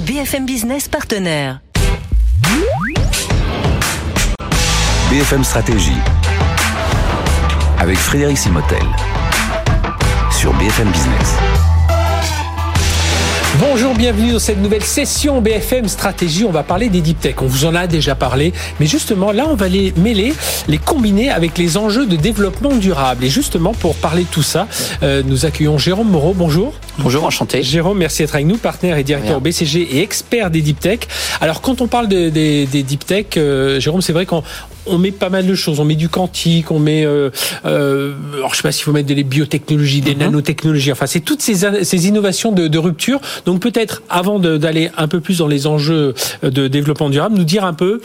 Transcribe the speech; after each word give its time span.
BFM 0.00 0.44
Business 0.44 0.88
partenaire. 0.88 1.60
BFM 5.08 5.44
Stratégie 5.44 5.92
avec 7.78 7.96
Frédéric 7.96 8.36
Simotel 8.36 8.82
sur 10.32 10.52
BFM 10.54 10.90
Business. 10.90 11.53
Bonjour, 13.70 13.94
bienvenue 13.94 14.32
dans 14.32 14.38
cette 14.38 14.58
nouvelle 14.58 14.84
session 14.84 15.40
BFM 15.40 15.88
Stratégie. 15.88 16.44
On 16.44 16.50
va 16.50 16.62
parler 16.62 16.90
des 16.90 17.00
deep 17.00 17.18
tech. 17.18 17.36
On 17.40 17.46
vous 17.46 17.64
en 17.64 17.74
a 17.74 17.86
déjà 17.86 18.14
parlé, 18.14 18.52
mais 18.78 18.84
justement 18.84 19.32
là, 19.32 19.46
on 19.48 19.54
va 19.54 19.68
les 19.68 19.92
mêler, 19.96 20.34
les 20.68 20.76
combiner 20.76 21.30
avec 21.30 21.56
les 21.56 21.78
enjeux 21.78 22.06
de 22.06 22.14
développement 22.14 22.76
durable. 22.76 23.24
Et 23.24 23.30
justement, 23.30 23.72
pour 23.72 23.96
parler 23.96 24.24
de 24.24 24.28
tout 24.28 24.42
ça, 24.42 24.68
euh, 25.02 25.22
nous 25.24 25.46
accueillons 25.46 25.78
Jérôme 25.78 26.10
Moreau. 26.10 26.34
Bonjour. 26.34 26.74
Bonjour, 26.98 27.24
enchanté. 27.24 27.62
Jérôme, 27.62 27.98
merci 27.98 28.22
d'être 28.22 28.34
avec 28.34 28.46
nous, 28.46 28.58
partenaire 28.58 28.98
et 28.98 29.02
directeur 29.02 29.40
BCG 29.40 29.96
et 29.96 30.02
expert 30.02 30.50
des 30.50 30.60
deep 30.60 30.78
tech. 30.78 31.00
Alors, 31.40 31.62
quand 31.62 31.80
on 31.80 31.88
parle 31.88 32.08
de, 32.08 32.28
des, 32.28 32.66
des 32.66 32.82
deep 32.82 33.06
tech, 33.06 33.26
euh, 33.38 33.80
Jérôme, 33.80 34.02
c'est 34.02 34.12
vrai 34.12 34.26
qu'on 34.26 34.42
on 34.86 34.98
met 34.98 35.12
pas 35.12 35.30
mal 35.30 35.46
de 35.46 35.54
choses. 35.54 35.80
On 35.80 35.84
met 35.84 35.94
du 35.94 36.08
quantique, 36.08 36.70
on 36.70 36.78
met, 36.78 37.04
euh, 37.04 37.30
euh, 37.64 38.14
alors 38.34 38.52
je 38.52 38.58
sais 38.58 38.62
pas 38.62 38.72
s'il 38.72 38.84
faut 38.84 38.92
mettre 38.92 39.08
des 39.08 39.24
biotechnologies, 39.24 40.00
des 40.00 40.14
mhm. 40.14 40.20
nanotechnologies. 40.20 40.92
Enfin, 40.92 41.06
c'est 41.06 41.20
toutes 41.20 41.42
ces, 41.42 41.84
ces 41.84 42.08
innovations 42.08 42.52
de, 42.52 42.68
de 42.68 42.78
rupture. 42.78 43.20
Donc 43.46 43.60
peut-être 43.60 44.02
avant 44.08 44.38
d'aller 44.38 44.90
un 44.96 45.08
peu 45.08 45.20
plus 45.20 45.38
dans 45.38 45.48
les 45.48 45.66
enjeux 45.66 46.14
de 46.42 46.68
développement 46.68 47.10
durable, 47.10 47.36
nous 47.36 47.44
dire 47.44 47.64
un 47.64 47.74
peu 47.74 48.00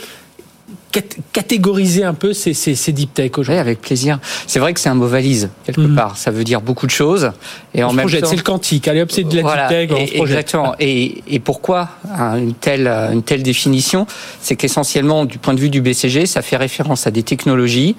catégoriser 1.32 2.04
un 2.04 2.14
peu 2.14 2.32
ces, 2.32 2.54
ces, 2.54 2.74
ces 2.74 2.92
deep 2.92 3.14
tech 3.14 3.32
aujourd'hui. 3.32 3.54
Oui, 3.54 3.58
avec 3.58 3.80
plaisir. 3.80 4.18
C'est 4.46 4.58
vrai 4.58 4.74
que 4.74 4.80
c'est 4.80 4.88
un 4.88 4.94
mot 4.94 5.06
valise 5.06 5.50
quelque 5.64 5.80
mhm. 5.80 5.94
part. 5.94 6.16
Ça 6.16 6.30
veut 6.30 6.44
dire 6.44 6.60
beaucoup 6.60 6.86
de 6.86 6.90
choses. 6.90 7.32
Et 7.74 7.82
on 7.82 7.88
en 7.88 7.92
même 7.92 8.04
projette, 8.04 8.26
c'est 8.26 8.36
le 8.36 8.42
quantique. 8.42 8.88
Allez 8.88 9.02
hop, 9.02 9.10
c'est 9.10 9.24
de 9.24 9.40
la 9.40 9.68
deep 9.68 9.88
tech. 9.88 9.98
Et, 9.98 10.20
exactement. 10.20 10.74
Et, 10.78 11.22
et 11.28 11.38
pourquoi 11.38 11.88
hein, 12.12 12.36
une 12.36 12.54
telle 12.54 12.86
une 13.12 13.22
telle 13.22 13.42
définition? 13.42 14.06
C'est 14.40 14.56
qu'essentiellement, 14.56 15.24
du 15.24 15.38
point 15.38 15.54
de 15.54 15.60
vue 15.60 15.70
du 15.70 15.80
BCG, 15.80 16.26
ça 16.26 16.42
fait 16.42 16.56
référence 16.56 17.06
à 17.06 17.10
des 17.10 17.22
technologies 17.22 17.96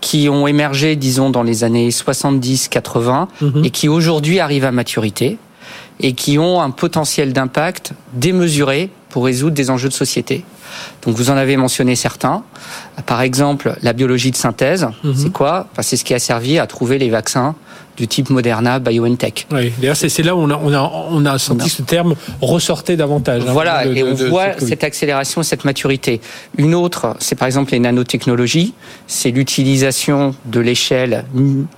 qui 0.00 0.28
ont 0.28 0.46
émergé, 0.46 0.96
disons, 0.96 1.30
dans 1.30 1.42
les 1.42 1.64
années 1.64 1.88
70-80 1.88 3.26
mhm. 3.40 3.64
et 3.64 3.70
qui 3.70 3.88
aujourd'hui 3.88 4.40
arrivent 4.40 4.64
à 4.64 4.72
maturité 4.72 5.38
et 6.00 6.12
qui 6.12 6.38
ont 6.38 6.60
un 6.60 6.70
potentiel 6.70 7.32
d'impact 7.32 7.92
démesuré 8.12 8.90
pour 9.08 9.24
résoudre 9.24 9.54
des 9.54 9.70
enjeux 9.70 9.88
de 9.88 9.94
société. 9.94 10.44
Donc 11.02 11.16
vous 11.16 11.30
en 11.30 11.36
avez 11.36 11.56
mentionné 11.56 11.96
certains. 11.96 12.42
Par 13.06 13.22
exemple, 13.22 13.76
la 13.82 13.92
biologie 13.92 14.30
de 14.30 14.36
synthèse, 14.36 14.86
mhm. 15.02 15.14
c'est 15.14 15.30
quoi 15.30 15.68
C'est 15.80 15.96
ce 15.96 16.04
qui 16.04 16.14
a 16.14 16.18
servi 16.18 16.58
à 16.58 16.66
trouver 16.66 16.98
les 16.98 17.10
vaccins 17.10 17.54
du 17.98 18.06
type 18.06 18.30
Moderna, 18.30 18.78
BioNTech. 18.78 19.46
Oui, 19.50 19.72
d'ailleurs, 19.78 19.96
c'est 19.96 20.22
là 20.22 20.34
où 20.36 20.38
on 20.38 20.50
a, 20.50 20.60
on 20.62 20.72
a, 20.72 20.92
on 21.10 21.26
a 21.26 21.38
senti 21.38 21.68
ce 21.68 21.82
terme 21.82 22.14
ressortait 22.40 22.96
davantage. 22.96 23.42
Hein, 23.46 23.52
voilà, 23.52 23.84
et 23.86 24.02
on 24.02 24.14
voit 24.14 24.58
cette 24.58 24.84
accélération, 24.84 25.42
cette 25.42 25.64
maturité. 25.64 26.20
Une 26.56 26.74
autre, 26.74 27.16
c'est 27.18 27.34
par 27.34 27.46
exemple 27.46 27.72
les 27.72 27.80
nanotechnologies, 27.80 28.74
c'est 29.06 29.30
l'utilisation 29.30 30.34
de 30.46 30.60
l'échelle 30.60 31.24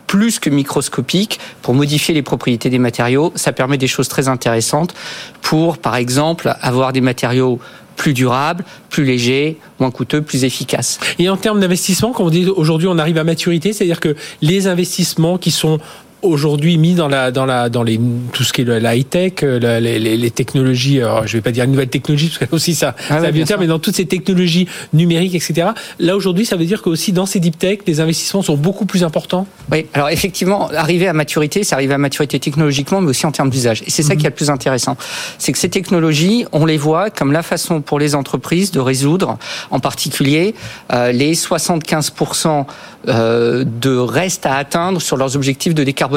plus 0.07 0.39
que 0.39 0.51
microscopique 0.51 1.41
pour 1.63 1.75
modifier 1.75 2.15
les 2.15 2.23
propriétés 2.23 2.69
des 2.69 2.79
matériaux. 2.79 3.33
Ça 3.35 3.53
permet 3.53 3.79
des 3.79 3.89
choses 3.89 4.09
très 4.09 4.29
intéressantes 4.29 4.95
pour, 5.41 5.79
par 5.79 5.97
exemple, 5.97 6.55
avoir 6.61 6.93
des 6.93 7.01
matériaux 7.01 7.61
plus 7.97 8.15
durable, 8.15 8.65
plus 8.89 9.05
léger, 9.05 9.59
moins 9.79 9.91
coûteux, 9.91 10.23
plus 10.23 10.45
efficace. 10.45 10.99
Et 11.19 11.29
en 11.29 11.37
termes 11.37 11.61
d'investissement, 11.61 12.13
quand 12.13 12.25
on 12.25 12.31
dit 12.31 12.47
aujourd'hui 12.47 12.89
on 12.89 12.99
arrive 12.99 13.19
à 13.19 13.25
maturité, 13.25 13.75
c'est-à-dire 13.75 14.01
que 14.01 14.17
les 14.41 14.67
investissements 14.67 15.37
qui 15.37 15.51
sont 15.51 15.79
aujourd'hui 16.23 16.79
mis 16.79 16.95
dans 16.95 17.09
la 17.09 17.31
dans 17.31 17.47
la 17.47 17.69
dans 17.69 17.83
les 17.83 18.01
tout 18.33 18.45
ce 18.45 18.53
qui 18.53 18.63
est 18.63 18.65
la 18.65 18.95
high 18.95 19.09
tech, 19.09 19.33
euh, 19.43 19.81
les, 19.81 19.99
les, 19.99 20.17
les, 20.17 20.31
technologies. 20.31 21.01
Alors, 21.01 21.27
je 21.27 21.37
vais 21.37 21.41
pas 21.41 21.51
dire 21.51 21.65
une 21.65 21.73
nouvelle 21.73 21.89
technologie 21.89 22.29
parce 22.29 22.51
que 22.51 22.55
aussi 22.55 22.75
ça, 22.75 22.95
ah 23.09 23.21
ça 23.21 23.57
mais 23.57 23.67
dans 23.67 23.79
toutes 23.79 23.97
ces 23.97 24.07
technologies 24.07 24.67
numériques, 24.93 25.35
etc. 25.35 25.69
Là 25.99 26.17
aujourd'hui, 26.17 26.47
ça 26.47 26.57
veut 26.57 26.65
dire 26.65 26.83
que 26.83 26.89
aussi 26.89 27.13
dans 27.13 27.27
ces 27.27 27.41
deep 27.41 27.59
tech, 27.59 27.79
les 27.87 28.01
investissements 28.01 28.43
sont 28.43 28.57
beaucoup 28.57 28.87
plus 28.87 29.05
importants. 29.05 29.47
Oui, 29.71 29.87
alors 29.95 30.11
effectivement, 30.11 30.69
arriver 30.71 31.09
à 31.09 31.13
maturité, 31.13 31.65
c'est 31.65 31.75
arriver 31.75 31.95
à 31.95 31.99
maturité 31.99 32.39
technologiquement, 32.39 33.01
mais 33.01 33.11
aussi 33.11 33.27
en 33.27 33.33
termes 33.33 33.51
d'usage. 33.51 33.83
Et 33.87 33.91
c'est 33.91 34.03
ça 34.03 34.15
mhm. 34.15 34.21
qui 34.21 34.27
est 34.27 34.31
le 34.31 34.35
plus 34.35 34.51
intéressant, 34.51 34.97
c'est 35.39 35.53
que 35.53 35.59
ces 35.59 35.71
technologies, 35.71 36.45
on 36.53 36.67
les 36.67 36.79
voit 36.79 37.11
comme 37.11 37.33
la 37.33 37.43
façon 37.43 37.81
pour 37.81 37.99
les 37.99 38.15
entreprises 38.15 38.71
de 38.71 38.81
résoudre, 38.81 39.39
en 39.71 39.81
particulier 39.81 40.55
euh, 40.93 41.13
les 41.13 41.35
75% 41.35 42.67
euh, 43.09 43.65
de 43.65 43.97
reste 43.97 44.45
à 44.47 44.57
atteindre 44.57 45.01
sur 45.01 45.17
leurs 45.17 45.37
objectifs 45.37 45.75
de 45.75 45.85
décarbonation. 45.85 46.10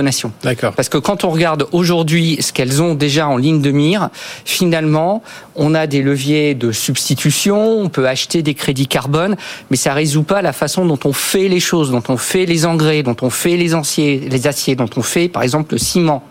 D'accord. 0.43 0.73
Parce 0.73 0.89
que 0.89 0.97
quand 0.97 1.23
on 1.23 1.29
regarde 1.29 1.67
aujourd'hui 1.71 2.37
ce 2.41 2.51
qu'elles 2.51 2.81
ont 2.81 2.95
déjà 2.95 3.27
en 3.27 3.37
ligne 3.37 3.61
de 3.61 3.71
mire, 3.71 4.09
finalement, 4.45 5.23
on 5.55 5.75
a 5.75 5.87
des 5.87 6.01
leviers 6.01 6.55
de 6.55 6.71
substitution, 6.71 7.79
on 7.79 7.89
peut 7.89 8.07
acheter 8.07 8.41
des 8.41 8.53
crédits 8.53 8.87
carbone, 8.87 9.35
mais 9.69 9.77
ça 9.77 9.93
résout 9.93 10.23
pas 10.23 10.41
la 10.41 10.53
façon 10.53 10.85
dont 10.85 10.99
on 11.05 11.13
fait 11.13 11.47
les 11.47 11.59
choses, 11.59 11.91
dont 11.91 12.03
on 12.09 12.17
fait 12.17 12.45
les 12.45 12.65
engrais, 12.65 13.03
dont 13.03 13.15
on 13.21 13.29
fait 13.29 13.57
les 13.57 13.73
aciers, 13.75 14.19
les 14.29 14.47
aciers, 14.47 14.75
dont 14.75 14.89
on 14.95 15.01
fait 15.01 15.27
par 15.27 15.43
exemple 15.43 15.73
le 15.73 15.77
ciment 15.77 16.23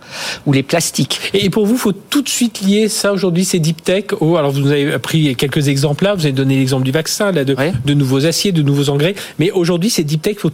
ou 0.46 0.52
les 0.52 0.62
plastiques. 0.62 1.20
Et 1.34 1.50
pour 1.50 1.66
vous, 1.66 1.76
faut 1.76 1.92
tout 1.92 2.22
de 2.22 2.28
suite 2.28 2.60
lier 2.62 2.88
ça 2.88 3.12
aujourd'hui, 3.12 3.44
ces 3.44 3.58
deep 3.58 3.82
tech. 3.82 4.04
Alors 4.20 4.50
vous 4.50 4.70
avez 4.70 4.98
pris 4.98 5.34
quelques 5.36 5.68
exemples 5.68 6.04
là, 6.04 6.14
vous 6.14 6.24
avez 6.24 6.32
donné 6.32 6.56
l'exemple 6.56 6.84
du 6.84 6.92
vaccin, 6.92 7.32
là, 7.32 7.44
de, 7.44 7.56
de 7.84 7.94
nouveaux 7.94 8.26
aciers, 8.26 8.52
de 8.52 8.62
nouveaux 8.62 8.88
engrais, 8.88 9.14
mais 9.38 9.50
aujourd'hui, 9.50 9.90
ces 9.90 10.04
deep 10.04 10.22
tech, 10.22 10.36
faut 10.38 10.50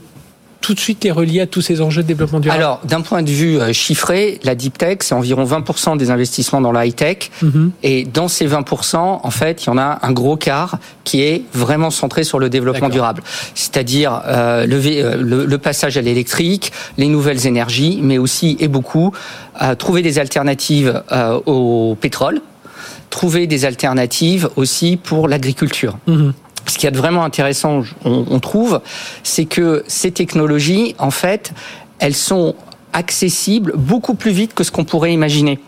tout 0.61 0.75
de 0.75 0.81
suite 0.81 1.05
les 1.05 1.11
relier 1.11 1.41
à 1.41 1.47
tous 1.47 1.61
ces 1.61 1.81
enjeux 1.81 2.03
de 2.03 2.09
développement 2.09 2.41
durable 2.41 2.61
Alors, 2.61 2.81
d'un 2.85 3.01
point 3.01 3.23
de 3.23 3.31
vue 3.31 3.59
euh, 3.59 3.73
chiffré, 3.73 4.41
la 4.43 4.55
deep 4.55 4.77
tech, 4.77 4.99
c'est 5.01 5.15
environ 5.15 5.45
20% 5.45 5.97
des 5.97 6.11
investissements 6.11 6.61
dans 6.61 6.73
la 6.73 6.87
high 6.87 6.95
tech. 6.95 7.31
Mhm. 7.43 7.73
Et 7.83 8.05
dans 8.05 8.29
ces 8.29 8.47
20%, 8.47 8.97
en 8.97 9.31
fait, 9.31 9.65
il 9.65 9.67
y 9.69 9.71
en 9.71 9.79
a 9.79 9.99
un 10.03 10.13
gros 10.13 10.37
quart 10.37 10.79
qui 11.05 11.23
est 11.23 11.43
vraiment 11.55 11.91
centré 11.91 12.25
sur 12.25 12.39
le 12.39 12.51
développement 12.51 12.89
durable. 12.89 13.23
C'est-à-dire 13.55 14.21
euh, 14.27 14.67
euh, 14.69 15.17
le, 15.17 15.47
le, 15.47 15.59
passage 15.59 15.97
à 15.97 16.03
l'électrique, 16.03 16.73
les 16.97 17.09
nouvelles 17.09 17.47
énergies, 17.47 18.01
mais 18.03 18.19
aussi, 18.19 18.57
et 18.61 18.69
beaucoup, 18.69 19.13
trouver 19.79 20.03
des 20.03 20.19
alternatives 20.19 21.03
au 21.47 21.97
pétrole, 22.01 22.41
trouver 23.11 23.47
des 23.47 23.65
alternatives 23.65 24.49
aussi 24.57 24.97
pour 24.97 25.29
l'agriculture. 25.29 25.99
Mhm 26.07 26.33
ce 26.71 26.79
qui 26.79 26.87
est 26.87 26.97
vraiment 26.97 27.25
intéressant, 27.25 27.83
on, 28.05 28.41
trouve, 28.41 28.81
c'est 29.23 29.45
que 29.45 29.85
ces 29.87 30.13
technologies, 30.13 30.95
en 30.99 31.11
fait, 31.11 31.53
elles 31.99 32.15
sont 32.15 32.55
accessibles 32.93 33.73
beaucoup 33.77 34.15
plus 34.15 34.31
vite 34.31 34.55
que 34.55 34.65
ce 34.65 34.71
qu'on 34.71 34.85
pourrait 34.85 35.13
imaginer. 35.13 35.59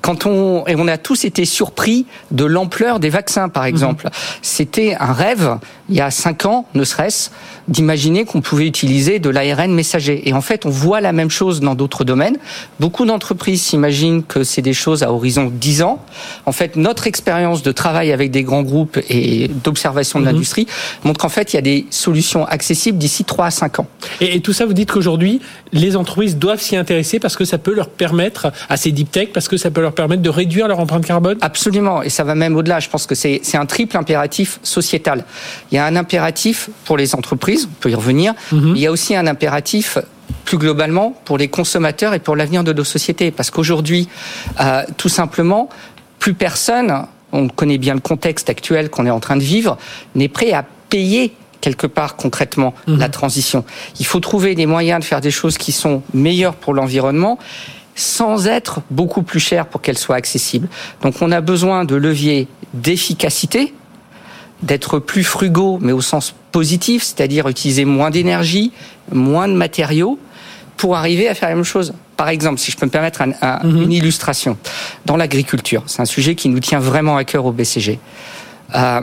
Quand 0.00 0.26
on 0.26 0.66
et 0.66 0.74
on 0.76 0.88
a 0.88 0.98
tous 0.98 1.24
été 1.24 1.44
surpris 1.44 2.06
de 2.30 2.44
l'ampleur 2.44 3.00
des 3.00 3.10
vaccins, 3.10 3.48
par 3.48 3.64
exemple. 3.64 4.06
Mhm. 4.06 4.12
C'était 4.42 4.96
un 4.98 5.12
rêve 5.12 5.58
il 5.88 5.96
y 5.96 6.00
a 6.00 6.10
cinq 6.10 6.44
ans, 6.44 6.66
ne 6.74 6.84
serait-ce, 6.84 7.30
d'imaginer 7.66 8.24
qu'on 8.24 8.40
pouvait 8.40 8.66
utiliser 8.66 9.18
de 9.18 9.30
l'ARN 9.30 9.72
messager. 9.72 10.28
Et 10.28 10.32
en 10.32 10.40
fait, 10.40 10.66
on 10.66 10.70
voit 10.70 11.00
la 11.00 11.12
même 11.12 11.30
chose 11.30 11.60
dans 11.60 11.74
d'autres 11.74 12.04
domaines. 12.04 12.36
Beaucoup 12.78 13.06
d'entreprises 13.06 13.62
s'imaginent 13.62 14.22
que 14.22 14.44
c'est 14.44 14.62
des 14.62 14.74
choses 14.74 15.02
à 15.02 15.12
horizon 15.12 15.50
10 15.52 15.82
ans. 15.82 16.04
En 16.44 16.52
fait, 16.52 16.76
notre 16.76 17.06
expérience 17.06 17.62
de 17.62 17.72
travail 17.72 18.12
avec 18.12 18.30
des 18.30 18.42
grands 18.42 18.62
groupes 18.62 18.98
et 19.08 19.48
d'observation 19.48 20.18
de 20.18 20.26
mhm. 20.26 20.32
l'industrie 20.32 20.66
montre 21.04 21.20
qu'en 21.20 21.28
fait, 21.28 21.54
il 21.54 21.56
y 21.56 21.58
a 21.58 21.62
des 21.62 21.86
solutions 21.90 22.44
accessibles 22.44 22.98
d'ici 22.98 23.24
3 23.24 23.46
à 23.46 23.50
5 23.50 23.80
ans. 23.80 23.86
Et, 24.20 24.36
et 24.36 24.40
tout 24.40 24.52
ça, 24.52 24.66
vous 24.66 24.74
dites 24.74 24.90
qu'aujourd'hui, 24.90 25.40
les 25.72 25.96
entreprises 25.96 26.36
doivent 26.36 26.60
s'y 26.60 26.76
intéresser 26.78 27.18
parce 27.18 27.36
que 27.36 27.44
ça 27.44 27.58
peut 27.58 27.74
leur 27.74 27.88
permettre, 27.88 28.52
à 28.68 28.76
ces 28.76 28.92
deep 28.92 29.10
tech, 29.10 29.28
parce 29.32 29.48
que 29.48 29.56
ça 29.56 29.70
peut 29.70 29.80
leur 29.80 29.92
permettre 29.92 30.22
de 30.22 30.30
réduire 30.30 30.68
leur 30.68 30.80
empreinte 30.80 31.04
carbone 31.04 31.38
Absolument. 31.40 32.02
Et 32.02 32.08
ça 32.08 32.24
va 32.24 32.34
même 32.34 32.56
au-delà. 32.56 32.80
Je 32.80 32.88
pense 32.88 33.06
que 33.06 33.14
c'est 33.14 33.40
un 33.54 33.66
triple 33.66 33.96
impératif 33.96 34.60
sociétal. 34.62 35.24
Il 35.70 35.76
y 35.76 35.78
a 35.78 35.84
un 35.84 35.96
impératif 35.96 36.70
pour 36.84 36.96
les 36.96 37.14
entreprises, 37.14 37.68
on 37.70 37.80
peut 37.80 37.90
y 37.90 37.94
revenir. 37.94 38.34
Mhm. 38.52 38.74
Il 38.76 38.82
y 38.82 38.86
a 38.86 38.92
aussi 38.92 39.14
un 39.14 39.26
impératif 39.26 39.98
plus 40.44 40.58
globalement 40.58 41.14
pour 41.24 41.38
les 41.38 41.48
consommateurs 41.48 42.14
et 42.14 42.18
pour 42.18 42.36
l'avenir 42.36 42.64
de 42.64 42.72
nos 42.72 42.84
sociétés. 42.84 43.30
Parce 43.30 43.50
qu'aujourd'hui, 43.50 44.08
euh, 44.60 44.82
tout 44.96 45.08
simplement, 45.08 45.68
plus 46.18 46.34
personne, 46.34 47.06
on 47.32 47.48
connaît 47.48 47.78
bien 47.78 47.94
le 47.94 48.00
contexte 48.00 48.48
actuel 48.50 48.90
qu'on 48.90 49.06
est 49.06 49.10
en 49.10 49.20
train 49.20 49.36
de 49.36 49.42
vivre, 49.42 49.78
n'est 50.14 50.28
prêt 50.28 50.52
à 50.52 50.64
payer 50.88 51.34
quelque 51.60 51.86
part 51.86 52.16
concrètement 52.16 52.74
mhm. 52.86 52.98
la 52.98 53.08
transition. 53.08 53.64
Il 53.98 54.06
faut 54.06 54.20
trouver 54.20 54.54
des 54.54 54.66
moyens 54.66 55.00
de 55.00 55.04
faire 55.04 55.20
des 55.20 55.30
choses 55.30 55.58
qui 55.58 55.72
sont 55.72 56.02
meilleures 56.14 56.54
pour 56.54 56.74
l'environnement 56.74 57.38
sans 57.94 58.46
être 58.46 58.80
beaucoup 58.90 59.22
plus 59.22 59.40
chères 59.40 59.66
pour 59.66 59.80
qu'elles 59.80 59.98
soient 59.98 60.16
accessibles. 60.16 60.68
Donc 61.02 61.16
on 61.20 61.32
a 61.32 61.40
besoin 61.40 61.84
de 61.84 61.96
leviers 61.96 62.46
d'efficacité, 62.72 63.74
d'être 64.62 65.00
plus 65.00 65.24
frugaux, 65.24 65.78
mais 65.80 65.92
au 65.92 66.00
sens 66.00 66.34
positif, 66.52 67.02
c'est-à-dire 67.02 67.48
utiliser 67.48 67.84
moins 67.84 68.10
d'énergie, 68.10 68.72
moins 69.12 69.48
de 69.48 69.54
matériaux, 69.54 70.18
pour 70.76 70.96
arriver 70.96 71.28
à 71.28 71.34
faire 71.34 71.48
la 71.48 71.56
même 71.56 71.64
chose. 71.64 71.92
Par 72.16 72.28
exemple, 72.28 72.58
si 72.60 72.70
je 72.70 72.76
peux 72.76 72.86
me 72.86 72.90
permettre 72.90 73.22
mhm. 73.24 73.82
une 73.82 73.92
illustration, 73.92 74.56
dans 75.04 75.16
l'agriculture, 75.16 75.82
c'est 75.86 76.00
un 76.00 76.06
sujet 76.06 76.36
qui 76.36 76.48
nous 76.48 76.60
tient 76.60 76.78
vraiment 76.78 77.16
à 77.16 77.24
cœur 77.24 77.44
au 77.46 77.52
BCG. 77.52 77.98
Euh, 78.74 79.00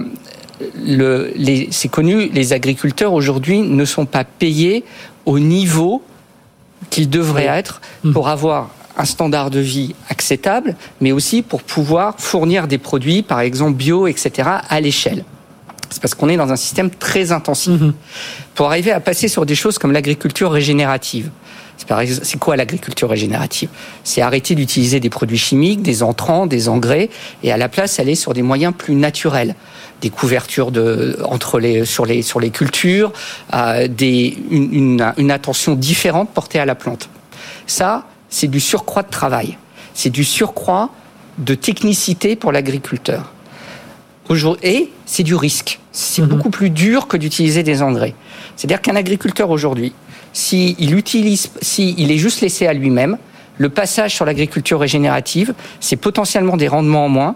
c'est 1.72 1.88
connu, 1.90 2.30
les 2.30 2.54
agriculteurs 2.54 3.13
aujourd'hui 3.13 3.60
ne 3.62 3.86
sont 3.86 4.06
pas 4.06 4.24
payés 4.24 4.84
au 5.25 5.40
niveau 5.40 6.02
qu'ils 6.90 7.10
devraient 7.10 7.46
être 7.46 7.81
pour 8.13 8.30
avoir 8.30 8.69
un 8.98 9.06
standard 9.06 9.50
de 9.50 9.60
vie 9.60 9.96
acceptable, 10.10 10.75
mais 11.02 11.12
aussi 11.12 11.42
pour 11.42 11.62
pouvoir 11.62 12.16
fournir 12.18 12.68
des 12.68 12.78
produits, 12.78 13.24
par 13.24 13.42
exemple 13.42 13.74
bio, 13.74 14.07
etc., 14.07 14.50
à 14.69 14.80
l'échelle. 14.80 15.25
C'est 15.90 16.02
parce 16.02 16.16
qu'on 16.16 16.30
est 16.30 16.38
dans 16.38 16.52
un 16.52 16.56
système 16.56 16.90
très 16.90 17.31
intensif. 17.31 17.81
Mhm. 17.81 17.94
Pour 18.54 18.68
arriver 18.68 18.92
à 18.92 19.00
passer 19.00 19.28
sur 19.28 19.46
des 19.46 19.56
choses 19.56 19.78
comme 19.78 19.92
l'agriculture 19.92 20.51
régénérative. 20.51 21.30
C'est 21.77 22.39
quoi 22.39 22.56
l'agriculture 22.56 23.10
régénérative? 23.10 23.69
C'est 24.04 24.22
arrêter 24.22 24.56
d'utiliser 24.56 25.00
des 25.00 25.10
produits 25.10 25.38
chimiques, 25.38 25.81
des 25.81 26.04
entrants, 26.04 26.48
des 26.48 26.69
engrais, 26.69 27.10
et 27.44 27.51
à 27.51 27.57
la 27.57 27.69
place 27.69 28.00
aller 28.00 28.16
sur 28.16 28.33
des 28.33 28.42
moyens 28.42 28.74
plus 28.75 28.95
naturels, 28.95 29.56
des 30.01 30.10
couvertures 30.10 30.72
de, 30.72 31.19
entre 31.24 31.60
les, 31.60 31.86
sur, 31.86 32.06
les, 32.06 32.22
sur 32.22 32.39
les 32.39 32.50
cultures, 32.50 33.12
euh, 33.54 33.88
des, 33.88 34.38
une, 34.50 35.13
une 35.18 35.31
attention 35.31 35.75
différente 35.75 36.30
portée 36.30 36.60
à 36.60 36.66
la 36.66 36.75
plante. 36.75 37.10
Ça, 37.68 38.06
c'est 38.30 38.48
du 38.48 38.60
surcroît 38.60 39.04
de 39.04 39.10
travail, 39.10 39.57
c'est 39.94 40.10
du 40.10 40.24
surcroît 40.24 40.89
de 41.38 41.56
technicité 41.56 42.36
pour 42.36 42.51
l'agriculteur. 42.51 43.31
Et 44.63 44.89
c'est 45.06 45.24
du 45.24 45.36
risque. 45.36 45.80
C'est 45.92 46.22
mhm. 46.22 46.30
beaucoup 46.30 46.50
plus 46.50 46.69
dur 46.69 47.07
que 47.07 47.18
d'utiliser 47.18 47.63
des 47.63 47.81
engrais. 47.81 48.16
C'est-à-dire 48.56 48.81
qu'un 48.81 48.95
agriculteur 48.95 49.50
aujourd'hui, 49.50 49.94
s'il 50.36 50.94
utilise, 50.94 51.50
s'il 51.62 52.12
est 52.12 52.18
juste 52.18 52.42
laissé 52.42 52.68
à 52.68 52.74
lui-même, 52.74 53.18
le 53.58 53.70
passage 53.70 54.14
sur 54.14 54.26
l'agriculture 54.26 54.80
régénérative, 54.82 55.54
c'est 55.80 55.96
potentiellement 55.96 56.58
des 56.58 56.68
rendements 56.68 57.06
en 57.06 57.10
moins, 57.10 57.36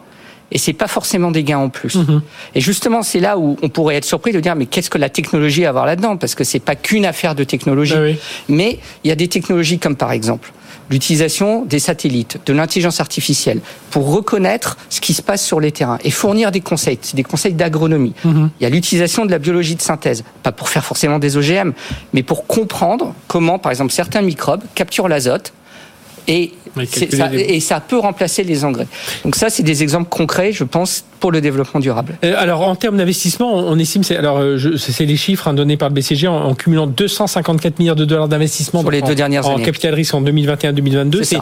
et 0.52 0.58
c'est 0.58 0.74
pas 0.74 0.88
forcément 0.88 1.32
des 1.32 1.44
gains 1.44 1.60
en 1.60 1.70
plus. 1.70 1.96
Mhm. 1.96 2.22
Et 2.56 2.60
justement, 2.60 3.02
c'est 3.02 3.22
là 3.22 3.38
où 3.38 3.56
on 3.62 3.70
pourrait 3.70 3.96
être 3.96 4.06
surpris 4.06 4.34
de 4.34 4.42
dire 4.42 4.54
mais 4.56 4.66
qu'est-ce 4.66 4.90
que 4.90 4.98
la 4.98 5.08
technologie 5.08 5.66
a 5.66 5.70
à 5.70 5.72
voir 5.72 5.86
là-dedans? 5.86 6.18
Parce 6.18 6.36
que 6.36 6.44
c'est 6.44 6.60
pas 6.60 6.76
qu'une 6.76 7.06
affaire 7.06 7.36
de 7.36 7.46
technologie, 7.46 7.94
ah 7.96 8.20
mais 8.50 8.80
il 9.06 9.08
y 9.08 9.12
a 9.12 9.16
des 9.16 9.30
technologies 9.30 9.80
comme 9.80 9.96
par 9.96 10.12
exemple 10.12 10.52
l'utilisation 10.90 11.66
des 11.66 11.80
satellites, 11.80 12.40
de 12.46 12.54
l'intelligence 12.54 13.00
artificielle 13.00 13.62
pour 13.92 14.12
reconnaître 14.12 14.78
ce 14.90 15.02
qui 15.02 15.14
se 15.14 15.22
passe 15.22 15.46
sur 15.46 15.60
les 15.60 15.72
terrains 15.72 16.00
et 16.04 16.12
fournir 16.12 16.52
des 16.52 16.62
conseils, 16.62 17.00
des 17.14 17.24
conseils 17.24 17.54
d'agronomie. 17.54 18.14
Mhm. 18.24 18.50
Il 18.60 18.64
y 18.64 18.66
a 18.66 18.70
l'utilisation 18.70 19.26
de 19.26 19.32
la 19.32 19.40
biologie 19.40 19.76
de 19.76 19.82
synthèse, 19.82 20.24
pas 20.44 20.52
pour 20.52 20.70
faire 20.70 20.86
forcément 20.86 21.20
des 21.20 21.38
OGM, 21.38 21.74
mais 22.14 22.24
pour 22.24 22.48
comprendre 22.48 23.14
comment, 23.28 23.60
par 23.60 23.72
exemple, 23.72 23.92
certains 23.92 24.22
microbes 24.22 24.64
capturent 24.76 25.08
l'azote 25.08 25.54
et, 26.30 26.52
ça, 27.12 27.34
et 27.34 27.60
ça 27.60 27.80
peut 27.80 27.98
remplacer 27.98 28.44
les 28.44 28.64
engrais. 28.64 28.88
Donc 29.26 29.36
ça, 29.36 29.50
c'est 29.50 29.64
des 29.64 29.82
exemples 29.82 30.10
concrets, 30.10 30.52
je 30.52 30.64
pense, 30.64 31.04
pour 31.20 31.32
le 31.32 31.42
développement 31.42 31.80
durable. 31.80 32.16
Euh, 32.24 32.36
alors 32.38 32.62
en 32.62 32.76
termes 32.76 32.98
d'investissement, 32.98 33.52
on 33.54 33.78
estime, 33.80 34.04
c'est 34.04 34.16
alors 34.16 34.38
euh, 34.38 34.78
c'est 34.78 35.06
les 35.06 35.18
chiffres 35.18 35.48
hein, 35.48 35.54
donnés 35.54 35.76
par 35.76 35.90
le 35.90 35.96
BCG 35.96 36.28
en, 36.28 36.54
cumulant 36.54 36.88
254 36.88 37.80
milliards 37.80 37.96
de 37.96 38.06
dollars 38.06 38.28
d'investissement 38.28 38.84
pour 38.84 38.92
les 38.92 39.02
deux 39.02 39.16
dernières 39.16 39.48
en, 39.48 39.54
années. 39.54 39.64
En 39.64 39.66
capital 39.66 39.94
risque 39.96 40.14
en 40.14 40.22
2021-2022. 40.22 41.24
C'est 41.24 41.38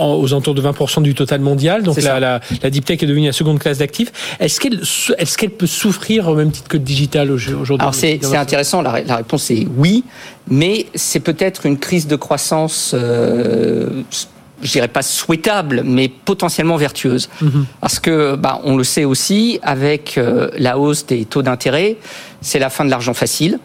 aux 0.00 0.26
alentours 0.32 0.54
de 0.54 0.62
20% 0.62 1.02
du 1.02 1.14
total 1.14 1.40
mondial. 1.40 1.82
Donc 1.82 2.00
la, 2.00 2.20
la, 2.20 2.40
la, 2.62 2.70
deep 2.70 2.84
tech 2.84 3.02
est 3.02 3.06
devenue 3.06 3.26
la 3.26 3.32
seconde 3.32 3.58
classe 3.58 3.78
d'actifs. 3.78 4.12
Est-ce 4.38 4.60
qu'elle 4.60 4.80
est-ce 5.18 5.38
qu'elle 5.38 5.50
peut 5.50 5.66
souffrir 5.66 6.28
au 6.28 6.34
même 6.34 6.50
titre 6.50 6.68
que 6.68 6.76
le 6.76 6.82
digital 6.82 7.30
aujourd'hui? 7.30 7.76
Alors 7.78 7.94
c'est 7.94 8.24
intéressant. 8.34 8.82
La, 8.82 9.02
la, 9.02 9.16
réponse 9.16 9.50
est 9.50 9.66
oui, 9.76 10.04
mais 10.48 10.86
c'est 10.94 11.20
peut-être 11.20 11.66
une 11.66 11.78
crise 11.78 12.06
de 12.06 12.16
croissance. 12.16 12.92
Euh, 12.94 14.02
je 14.62 14.72
dirais 14.72 14.88
pas 14.88 15.02
souhaitable, 15.02 15.82
mais 15.84 16.08
potentiellement 16.08 16.76
vertueuse. 16.76 17.28
Mhm. 17.40 17.64
Parce 17.80 17.98
que, 17.98 18.36
bah, 18.36 18.60
on 18.64 18.76
le 18.76 18.84
sait 18.84 19.04
aussi, 19.04 19.58
avec 19.62 20.18
euh, 20.18 20.50
la 20.58 20.78
hausse 20.78 21.06
des 21.06 21.24
taux 21.24 21.42
d'intérêt, 21.42 21.96
c'est 22.40 22.58
la 22.58 22.70
fin 22.70 22.84
de 22.84 22.90
l'argent 22.90 23.14
facile 23.14 23.58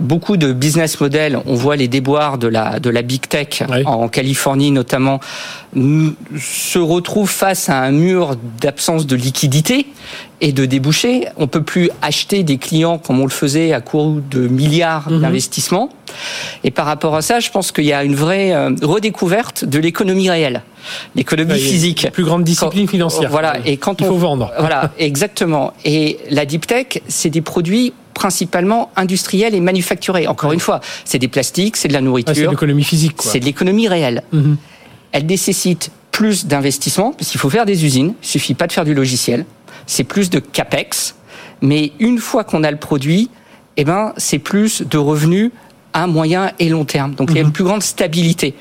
beaucoup 0.00 0.36
de 0.36 0.52
business 0.52 1.00
models, 1.00 1.38
on 1.46 1.54
voit 1.54 1.76
les 1.76 1.88
déboires 1.88 2.38
de 2.38 2.48
la, 2.48 2.80
de 2.80 2.90
la 2.90 3.02
big 3.02 3.28
tech 3.28 3.62
en 3.84 4.08
Californie 4.08 4.70
notamment, 4.70 5.20
se 5.74 6.78
retrouvent 6.78 7.30
face 7.30 7.68
à 7.68 7.82
un 7.82 7.90
mur 7.90 8.36
d'absence 8.60 9.06
de 9.06 9.16
liquidité 9.16 9.86
et 10.40 10.52
de 10.52 10.64
débouchés. 10.64 11.26
On 11.36 11.46
peut 11.46 11.62
plus 11.62 11.90
acheter 12.02 12.42
des 12.42 12.58
clients 12.58 12.98
comme 12.98 13.20
on 13.20 13.24
le 13.24 13.30
faisait 13.30 13.72
à 13.72 13.80
court 13.80 14.16
de 14.30 14.48
milliards 14.48 15.10
mhm. 15.10 15.20
d'investissements. 15.20 15.90
Et 16.64 16.70
par 16.70 16.86
rapport 16.86 17.14
à 17.14 17.22
ça, 17.22 17.40
je 17.40 17.50
pense 17.50 17.72
qu'il 17.72 17.84
y 17.84 17.92
a 17.92 18.04
une 18.04 18.14
vraie 18.14 18.52
euh, 18.52 18.70
redécouverte 18.82 19.64
de 19.64 19.78
l'économie 19.78 20.30
réelle, 20.30 20.62
l'économie 21.14 21.58
physique. 21.58 22.08
Plus 22.12 22.24
grande 22.24 22.44
discipline 22.44 22.88
financière. 22.88 23.30
Voilà. 23.30 23.56
Et 23.64 23.76
quand 23.76 24.00
Il 24.00 24.06
faut 24.06 24.16
vendre. 24.16 24.52
Voilà, 24.58 24.92
exactement. 24.98 25.72
Et 25.84 26.18
la 26.30 26.46
deep 26.46 26.66
tech, 26.66 27.00
c'est 27.08 27.30
des 27.30 27.42
produits 27.42 27.92
principalement 28.16 28.90
industriels 28.96 29.54
et 29.54 29.60
manufacturés. 29.60 30.26
Encore 30.26 30.52
une 30.52 30.60
fois, 30.60 30.80
c'est 31.04 31.18
des 31.18 31.28
plastiques, 31.28 31.76
c'est 31.76 31.88
de 31.88 31.92
la 31.92 32.00
nourriture. 32.00 32.34
c'est 32.34 32.46
de 32.46 32.50
l'économie 32.50 32.82
physique. 32.82 33.16
C'est 33.20 33.40
de 33.40 33.44
l'économie 33.44 33.88
réelle. 33.88 34.22
Mhm. 34.32 34.56
Elle 35.12 35.26
nécessite 35.26 35.90
plus 36.12 36.46
d'investissement, 36.46 37.12
parce 37.12 37.30
qu'il 37.30 37.38
faut 37.38 37.50
faire 37.50 37.66
des 37.66 37.84
usines, 37.84 38.14
il 38.22 38.26
suffit 38.26 38.54
pas 38.54 38.66
de 38.66 38.72
faire 38.72 38.86
du 38.86 38.94
logiciel. 38.94 39.44
C'est 39.86 40.02
plus 40.02 40.30
de 40.30 40.38
capex, 40.38 41.14
mais 41.60 41.92
une 42.00 42.18
fois 42.18 42.42
qu'on 42.42 42.64
a 42.64 42.70
le 42.70 42.78
produit, 42.78 43.28
eh 43.76 43.84
ben, 43.84 44.14
c'est 44.16 44.38
plus 44.38 44.80
de 44.80 44.96
revenus 44.96 45.50
à 45.92 46.06
moyen 46.06 46.52
et 46.58 46.70
long 46.70 46.86
terme. 46.86 47.14
Donc 47.14 47.28
il 47.30 47.34
y 47.36 47.38
a 47.38 47.42
une 47.42 47.48
mhm. 47.48 47.52
plus 47.52 47.64
grande 47.64 47.82
stabilité. 47.82 48.54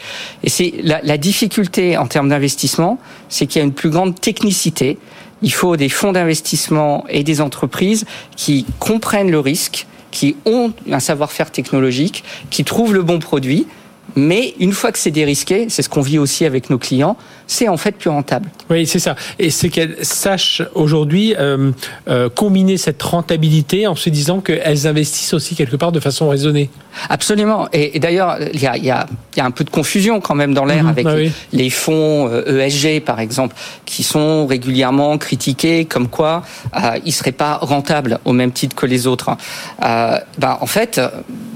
Et 0.43 0.49
c'est 0.49 0.73
la, 0.83 0.99
la 1.01 1.17
difficulté 1.17 1.97
en 1.97 2.07
termes 2.07 2.27
d'investissement, 2.27 2.99
c'est 3.29 3.47
qu'il 3.47 3.59
y 3.59 3.63
a 3.63 3.65
une 3.65 3.73
plus 3.73 3.89
grande 3.89 4.19
technicité. 4.19 4.97
Il 5.45 5.53
faut 5.53 5.77
des 5.77 5.89
fonds 5.89 6.11
d'investissement 6.11 7.05
et 7.07 7.23
des 7.23 7.39
entreprises 7.39 8.05
qui 8.35 8.65
comprennent 8.79 9.29
le 9.29 9.39
risque, 9.39 9.85
qui 10.09 10.35
ont 10.45 10.73
un 10.91 10.99
savoir-faire 10.99 11.51
technologique, 11.51 12.23
qui 12.49 12.63
trouvent 12.63 12.95
le 12.95 13.03
bon 13.03 13.19
produit 13.19 13.67
mais 14.15 14.53
une 14.59 14.71
fois 14.71 14.91
que 14.91 14.99
c'est 14.99 15.11
dérisqué, 15.11 15.67
c'est 15.69 15.81
ce 15.81 15.89
qu'on 15.89 16.01
vit 16.01 16.19
aussi 16.19 16.45
avec 16.45 16.69
nos 16.69 16.77
clients, 16.77 17.17
c'est 17.47 17.67
en 17.67 17.77
fait 17.77 17.93
plus 17.93 18.09
rentable. 18.09 18.49
Oui, 18.69 18.87
c'est 18.87 18.99
ça. 18.99 19.15
Et 19.39 19.49
c'est 19.49 19.69
qu'elles 19.69 19.97
sachent 20.03 20.61
aujourd'hui 20.73 21.35
euh, 21.37 21.71
euh, 22.07 22.29
combiner 22.29 22.77
cette 22.77 23.01
rentabilité 23.01 23.87
en 23.87 23.95
se 23.95 24.09
disant 24.09 24.39
qu'elles 24.41 24.87
investissent 24.87 25.33
aussi 25.33 25.55
quelque 25.55 25.75
part 25.75 25.91
de 25.91 25.99
façon 25.99 26.29
raisonnée. 26.29 26.69
Absolument. 27.09 27.67
Et, 27.73 27.99
d'ailleurs, 27.99 28.37
il 28.53 28.61
y 28.61 28.67
a, 28.67 28.77
y, 28.77 28.89
a, 28.89 29.05
y 29.35 29.39
a, 29.39 29.45
un 29.45 29.51
peu 29.51 29.63
de 29.63 29.69
confusion 29.69 30.21
quand 30.21 30.35
même 30.35 30.53
dans 30.53 30.65
l'air 30.65 30.83
mhm. 30.83 30.89
avec 30.89 31.05
bah 31.05 31.15
les, 31.51 31.69
fonds 31.69 32.29
ESG, 32.29 32.85
euh, 32.85 32.97
e 32.97 32.99
par 32.99 33.19
exemple, 33.19 33.55
qui 33.85 34.03
sont 34.03 34.47
régulièrement 34.47 35.17
critiqués 35.17 35.85
comme 35.85 36.07
quoi 36.07 36.43
euh, 36.75 36.97
ils 37.05 37.11
seraient 37.11 37.31
pas 37.31 37.57
rentables 37.61 38.19
au 38.25 38.33
même 38.33 38.51
titre 38.51 38.75
que 38.75 38.85
les 38.85 39.07
autres. 39.07 39.31
Euh, 39.83 40.17
ben, 40.37 40.57
en 40.61 40.65
fait, 40.65 41.01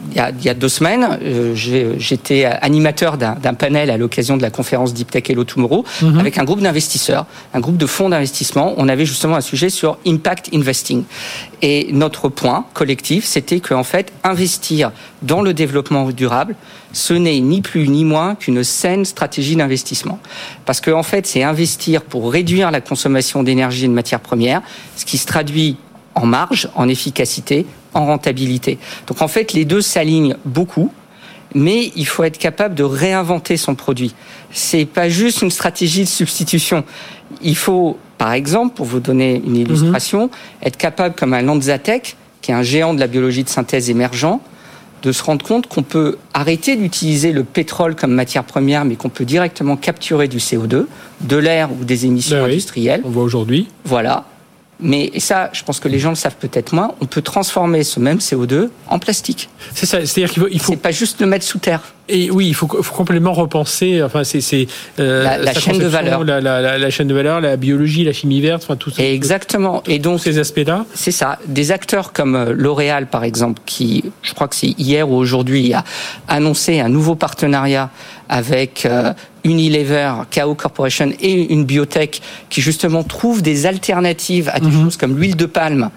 il 0.09 0.17
y, 0.17 0.19
a, 0.19 0.31
il 0.31 0.43
y 0.43 0.49
a, 0.49 0.53
deux 0.53 0.69
semaines, 0.69 1.19
euh, 1.21 1.53
j'étais 1.55 2.45
animateur 2.45 3.17
d'un 3.17 3.53
panel 3.53 3.89
à 3.89 3.97
l'occasion 3.97 4.37
de 4.37 4.41
la 4.41 4.49
conférence 4.49 4.93
Deep 4.93 5.11
Tech 5.11 5.29
Hello 5.29 5.43
Tomorrow 5.43 5.85
mhm. 6.01 6.19
avec 6.19 6.37
un 6.37 6.43
groupe 6.43 6.61
d'investisseurs, 6.61 7.25
un 7.53 7.59
groupe 7.59 7.77
de 7.77 7.85
fonds 7.85 8.09
d'investissement. 8.09 8.73
On 8.77 8.87
avait 8.87 9.05
justement 9.05 9.35
un 9.35 9.41
sujet 9.41 9.69
sur 9.69 9.97
impact 10.05 10.49
investing. 10.53 11.03
Et 11.61 11.89
notre 11.91 12.29
point 12.29 12.65
collectif, 12.73 13.25
c'était 13.25 13.59
qu'en 13.59 13.83
fait, 13.83 14.13
investir 14.23 14.91
dans 15.21 15.41
le 15.41 15.53
développement 15.53 16.09
durable, 16.11 16.55
ce 16.93 17.13
n'est 17.13 17.39
ni 17.39 17.61
plus 17.61 17.87
ni 17.87 18.05
moins 18.05 18.35
qu'une 18.35 18.63
saine 18.63 19.05
stratégie 19.05 19.55
d'investissement. 19.55 20.19
Parce 20.65 20.81
qu'en 20.81 20.99
en 20.99 21.03
fait, 21.03 21.27
c'est 21.27 21.43
investir 21.43 22.01
pour 22.01 22.31
réduire 22.31 22.71
la 22.71 22.81
consommation 22.81 23.43
d'énergie 23.43 23.85
et 23.85 23.87
de 23.87 23.93
matières 23.93 24.19
premières, 24.19 24.61
ce 24.95 25.05
qui 25.05 25.17
se 25.17 25.25
traduit 25.25 25.77
en 26.19 26.25
marge, 26.25 26.69
en 26.75 26.89
efficacité, 26.89 27.65
en 27.93 28.05
rentabilité. 28.05 28.77
Donc 29.07 29.21
en 29.21 29.27
fait, 29.27 29.53
les 29.53 29.65
deux 29.65 29.81
s'alignent 29.81 30.35
beaucoup, 30.45 30.91
mais 31.55 31.91
il 31.95 32.05
faut 32.05 32.23
être 32.23 32.37
capable 32.37 32.75
de 32.75 32.83
réinventer 32.83 33.57
son 33.57 33.75
produit. 33.75 34.13
C'est 34.51 34.85
pas 34.85 35.09
juste 35.09 35.41
une 35.41 35.51
stratégie 35.51 36.03
de 36.03 36.09
substitution. 36.09 36.83
Il 37.41 37.55
faut, 37.55 37.97
par 38.17 38.33
exemple, 38.33 38.75
pour 38.75 38.85
vous 38.85 38.99
donner 38.99 39.41
une 39.45 39.55
illustration, 39.55 40.23
mhm. 40.23 40.29
être 40.63 40.77
capable, 40.77 41.15
comme 41.15 41.33
un 41.33 41.41
Lanzatech, 41.41 42.15
qui 42.41 42.51
est 42.51 42.53
un 42.53 42.63
géant 42.63 42.93
de 42.93 42.99
la 42.99 43.07
biologie 43.07 43.43
de 43.43 43.49
synthèse 43.49 43.89
émergent, 43.89 44.39
de 45.01 45.11
se 45.13 45.23
rendre 45.23 45.45
compte 45.45 45.67
qu'on 45.67 45.83
peut 45.83 46.17
arrêter 46.33 46.75
d'utiliser 46.75 47.31
le 47.31 47.45
pétrole 47.45 47.95
comme 47.95 48.11
matière 48.11 48.43
première, 48.43 48.83
mais 48.83 48.95
qu'on 48.95 49.09
peut 49.09 49.23
directement 49.25 49.77
capturer 49.77 50.27
du 50.27 50.37
CO2, 50.37 50.85
de 51.21 51.37
l'air 51.37 51.69
ou 51.71 51.85
des 51.85 52.05
émissions 52.05 52.37
ben 52.37 52.45
industrielles. 52.45 53.01
On 53.05 53.09
voit 53.09 53.23
aujourd'hui. 53.23 53.67
Voilà. 53.85 54.25
Mais 54.79 55.11
ça, 55.19 55.49
je 55.53 55.63
pense 55.63 55.79
que 55.79 55.87
les 55.87 55.99
gens 55.99 56.09
le 56.09 56.15
savent 56.15 56.37
peut-être 56.37 56.73
moins. 56.73 56.93
On 57.01 57.05
peut 57.05 57.21
transformer 57.21 57.83
ce 57.83 57.99
même 57.99 58.19
CO2 58.19 58.69
en 58.87 58.99
plastique. 58.99 59.49
C'est 59.73 59.85
ça. 59.85 60.05
C'est-à-dire 60.05 60.31
qu'il 60.31 60.41
faut. 60.41 60.47
Il 60.49 60.59
faut... 60.59 60.71
C'est 60.73 60.77
pas 60.77 60.91
juste 60.91 61.19
le 61.19 61.27
mettre 61.27 61.45
sous 61.45 61.59
terre. 61.59 61.81
Et 62.09 62.31
oui, 62.31 62.47
il 62.47 62.55
faut, 62.55 62.67
faut 62.67 62.95
complètement 62.95 63.33
repenser. 63.33 64.01
Enfin, 64.01 64.23
c'est 64.23 64.67
euh, 64.99 65.37
la, 65.37 65.53
chaîne 65.53 65.77
de 65.77 65.85
valeur, 65.85 66.23
la, 66.23 66.41
la, 66.41 66.77
la, 66.77 66.89
chaîne 66.89 67.07
de 67.07 67.13
valeur, 67.13 67.39
la 67.39 67.55
biologie, 67.55 68.03
la 68.03 68.13
chimie 68.13 68.41
verte, 68.41 68.63
enfin 68.63 68.75
tout 68.75 68.89
ça. 68.89 69.03
Exactement. 69.03 69.83
et 69.85 69.99
donc 69.99 70.19
ces 70.19 70.39
aspects-là. 70.39 70.85
C'est 70.95 71.11
ça. 71.11 71.37
Des 71.45 71.71
acteurs 71.71 72.11
comme 72.11 72.35
euh, 72.35 72.53
L'Oréal, 72.55 73.07
par 73.07 73.23
exemple, 73.23 73.61
qui, 73.65 74.03
je 74.23 74.33
crois 74.33 74.47
que 74.47 74.55
c'est 74.55 74.73
hier 74.79 75.09
ou 75.09 75.15
aujourd'hui, 75.15 75.73
a 75.73 75.83
annoncé 76.27 76.79
un 76.79 76.89
nouveau 76.89 77.13
partenariat 77.13 77.91
avec 78.27 78.85
euh, 78.85 79.13
Unilever, 79.43 80.13
KO 80.33 80.55
Corporation 80.55 81.11
et 81.21 81.53
une 81.53 81.65
biotech 81.65 82.21
qui 82.49 82.61
justement 82.61 83.03
trouve 83.03 83.43
des 83.43 83.67
alternatives 83.67 84.49
à 84.51 84.59
des 84.59 84.67
mhm. 84.67 84.83
choses 84.83 84.97
comme 84.97 85.17
l'huile 85.17 85.35
de 85.35 85.45
palme, 85.45 85.91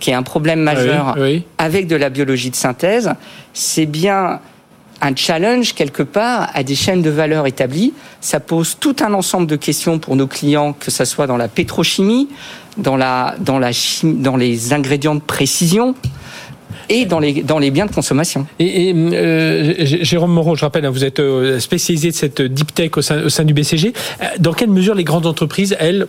qui 0.00 0.10
est 0.10 0.14
un 0.14 0.22
problème 0.22 0.60
majeur, 0.60 1.16
avec 1.58 1.86
de 1.88 1.96
la 1.96 2.08
biologie 2.08 2.50
de 2.50 2.56
synthèse. 2.56 3.12
C'est 3.52 3.86
bien 3.86 4.40
un 5.00 5.14
challenge 5.14 5.74
quelque 5.74 6.02
part 6.02 6.50
à 6.54 6.62
des 6.62 6.74
chaînes 6.74 7.02
de 7.02 7.10
valeur 7.10 7.46
établies. 7.46 7.92
Ça 8.20 8.40
pose 8.40 8.76
tout 8.78 8.96
un 9.00 9.14
ensemble 9.14 9.46
de 9.46 9.56
questions 9.56 9.98
pour 9.98 10.16
nos 10.16 10.26
clients, 10.26 10.72
que 10.72 10.90
ce 10.90 11.04
soit 11.04 11.26
dans 11.26 11.36
la 11.36 11.48
pétrochimie, 11.48 12.28
dans, 12.76 12.96
la, 12.96 13.36
dans, 13.40 13.58
la 13.58 13.70
dans 14.02 14.36
les 14.36 14.72
ingrédients 14.72 15.14
de 15.14 15.20
précision, 15.20 15.94
et 16.88 17.04
dans 17.04 17.20
les, 17.20 17.42
dans 17.42 17.58
les 17.58 17.70
biens 17.70 17.86
de 17.86 17.92
consommation. 17.92 18.46
Et, 18.58 18.92
euh, 18.94 19.74
Jérôme 19.78 20.32
Moreau, 20.32 20.56
je 20.56 20.62
rappelle, 20.62 20.84
hein, 20.84 20.90
vous 20.90 21.04
êtes 21.04 21.20
euh, 21.20 21.60
spécialisé 21.60 22.10
de 22.10 22.14
cette 22.14 22.40
deep 22.40 22.74
tech 22.74 22.90
au 22.96 23.02
sein, 23.02 23.22
au 23.22 23.28
sein 23.28 23.44
du 23.44 23.54
BCG. 23.54 23.92
Euh, 24.22 24.24
dans 24.38 24.52
quelle 24.52 24.70
mesure 24.70 24.94
les 24.94 25.04
grandes 25.04 25.26
entreprises, 25.26 25.76
elles, 25.78 26.06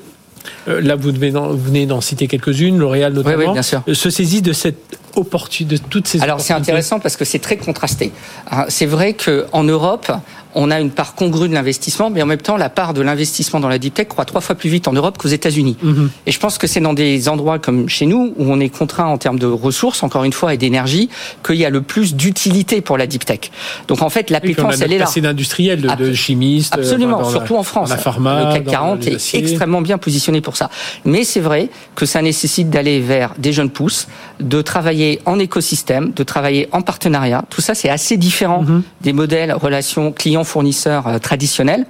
là 0.68 0.96
vous, 0.96 1.12
venez 1.12 1.86
d'en 1.86 2.02
citer 2.02 2.28
quelques-unes, 2.28 2.78
L'Oréal 2.78 3.14
notamment, 3.14 3.56
se 3.62 4.10
saisissent 4.10 4.42
de 4.42 4.54
cette 4.54 5.00
de 5.16 5.78
toutes 5.78 6.08
ces 6.08 6.22
Alors 6.22 6.42
c'est 6.42 6.54
intéressant 6.54 7.00
parce 7.00 7.18
que 7.18 7.26
c'est 7.26 7.40
très 7.40 7.58
contrasté. 7.58 8.12
Hein, 8.52 8.66
c'est 8.70 8.86
vrai 8.86 9.14
qu'en 9.14 9.64
Europe, 9.64 10.12
on 10.56 10.72
a 10.72 10.80
une 10.80 10.90
part 10.90 11.14
congrue 11.14 11.48
de 11.48 11.54
l'investissement, 11.54 12.10
mais 12.10 12.22
en 12.22 12.26
même 12.26 12.42
temps, 12.42 12.58
la 12.58 12.70
part 12.70 12.94
de 12.94 13.02
l'investissement 13.02 13.60
dans 13.60 13.70
la 13.70 13.78
deep 13.78 13.94
tech 13.94 14.08
croît 14.08 14.26
trois 14.26 14.42
fois 14.42 14.56
plus 14.56 14.70
vite 14.70 14.88
en 14.88 14.94
Europe 14.94 15.18
qu'aux 15.18 15.30
États-Unis. 15.30 15.78
Mhm. 15.82 16.10
Et 16.26 16.32
je 16.32 16.40
pense 16.40 16.58
que 16.58 16.66
c'est 16.66 16.80
dans 16.80 16.94
des 16.94 17.30
endroits 17.30 17.60
comme 17.60 17.88
chez 17.88 18.06
nous, 18.06 18.34
où 18.38 18.52
on 18.52 18.60
est 18.60 18.70
contraint 18.70 19.06
en 19.06 19.18
termes 19.18 19.38
de 19.38 19.46
ressources, 19.46 20.02
encore 20.02 20.24
une 20.24 20.34
fois, 20.34 20.54
et 20.54 20.58
d'énergie, 20.58 21.10
qu'il 21.46 21.56
y 21.56 21.66
a 21.66 21.70
le 21.70 21.82
plus 21.82 22.16
d'utilité 22.16 22.82
pour 22.82 22.98
la 22.98 23.06
deep 23.06 23.26
tech. 23.26 23.52
Donc 23.88 24.02
en 24.02 24.10
fait, 24.10 24.30
l'appétence, 24.30 24.82
elle 24.82 24.94
est 24.94 24.98
là. 24.98 25.06
C'est 25.06 25.22
d'industriels, 25.22 25.82
de, 25.82 25.90
de, 25.96 26.14
chimistes. 26.14 26.74
Absolument, 26.74 27.30
surtout 27.30 27.56
en 27.56 27.64
France. 27.64 27.92
le 27.92 28.54
CAC 28.54 28.66
40 28.66 29.08
est 29.08 29.36
extrêmement 29.36 29.82
bien 29.82 29.98
positionné 29.98 30.42
pour 30.42 30.58
ça. 30.58 30.70
Mais 31.06 31.24
c'est 31.24 31.40
vrai 31.40 31.70
que 31.96 32.06
ça 32.06 32.22
nécessite 32.22 32.70
d'aller 32.70 33.00
vers 33.00 33.34
des 33.38 33.54
jeunes 33.54 33.70
pousses, 33.70 34.08
de 34.40 34.62
travailler 34.62 35.09
en 35.26 35.40
écosystème, 35.40 36.12
de 36.12 36.24
travailler 36.24 36.70
en 36.72 36.82
partenariat. 36.82 37.44
Tout 37.50 37.62
ça, 37.62 37.74
c'est 37.74 37.90
assez 37.90 38.18
différent 38.18 38.64
mhm. 38.64 38.84
des 39.02 39.14
modèles 39.14 39.54
relations 39.54 40.12
clients 40.12 40.44
fournisseurs 40.44 41.08
euh, 41.08 41.18
traditionnels. 41.20 41.86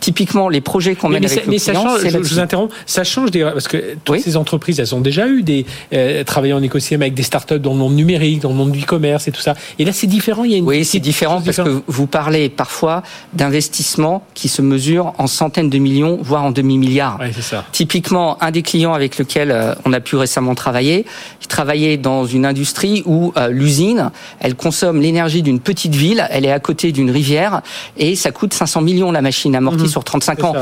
Typiquement, 0.00 0.48
les 0.48 0.60
projets 0.60 0.94
qu'on 0.94 1.08
mène 1.08 1.24
avec 1.24 1.46
mais 1.46 1.58
ça 1.58 1.74
change, 1.74 2.00
je, 2.08 2.18
vous 2.18 2.38
interromps, 2.38 2.74
ça 2.86 3.04
change 3.04 3.30
des, 3.30 3.42
parce 3.42 3.68
que 3.68 3.96
toutes 4.04 4.20
ces 4.20 4.36
entreprises, 4.36 4.80
elles 4.80 4.94
ont 4.94 5.00
déjà 5.00 5.26
eu 5.26 5.42
des 5.42 5.66
euh, 5.92 6.24
en 6.42 6.62
écosystème 6.62 7.02
avec 7.02 7.14
des 7.14 7.22
startups 7.22 7.60
dans 7.60 7.72
le 7.72 7.78
monde 7.78 7.94
numérique, 7.94 8.40
dans 8.40 8.48
le 8.48 8.54
monde 8.54 8.72
du 8.72 8.80
e-commerce 8.80 9.28
et 9.28 9.32
tout 9.32 9.40
ça. 9.40 9.54
Et 9.78 9.84
là, 9.84 9.92
c'est 9.92 10.06
différent. 10.06 10.44
Il 10.44 10.50
y 10.50 10.54
a 10.54 10.58
une 10.58 10.66
oui, 10.66 10.84
c'est 10.84 10.98
différent 10.98 11.40
parce 11.40 11.58
que 11.58 11.82
vous 11.86 12.06
parlez 12.06 12.48
parfois 12.48 13.02
d'investissements 13.32 14.24
qui 14.34 14.48
se 14.48 14.62
mesurent 14.62 15.14
en 15.18 15.26
centaines 15.26 15.70
de 15.70 15.78
millions, 15.78 16.18
voire 16.22 16.44
en 16.44 16.50
demi-milliards. 16.50 17.18
Ça. 17.40 17.64
Typiquement, 17.72 18.42
un 18.42 18.50
des 18.50 18.62
clients 18.62 18.94
avec 18.94 19.18
lequel 19.18 19.50
euh, 19.50 19.74
on 19.84 19.92
a 19.92 20.00
pu 20.00 20.16
récemment 20.16 20.54
travailler, 20.54 21.04
il 21.40 21.46
travaillait 21.46 21.96
dans 21.96 22.26
une 22.26 22.44
industrie 22.52 23.02
où 23.06 23.32
l'usine, 23.50 24.10
elle 24.40 24.54
consomme 24.54 25.00
l'énergie 25.00 25.42
d'une 25.42 25.60
petite 25.60 25.94
ville, 25.94 26.26
elle 26.30 26.44
est 26.44 26.52
à 26.52 26.60
côté 26.60 26.92
d'une 26.92 27.10
rivière 27.10 27.62
et 27.96 28.14
ça 28.16 28.30
coûte 28.30 28.54
500 28.54 28.82
millions 28.82 29.12
la 29.12 29.22
machine 29.22 29.56
amortie 29.56 29.84
mhm. 29.84 29.88
sur 29.88 30.04
35 30.04 30.44
ans. 30.44 30.54